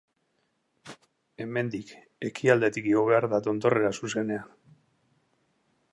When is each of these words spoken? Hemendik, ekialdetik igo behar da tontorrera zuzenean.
Hemendik, 1.43 1.91
ekialdetik 2.31 2.89
igo 2.93 3.03
behar 3.13 3.27
da 3.35 3.43
tontorrera 3.49 3.95
zuzenean. 4.03 4.53